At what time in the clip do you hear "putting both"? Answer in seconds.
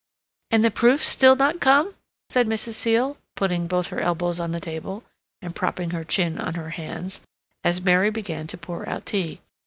3.35-3.89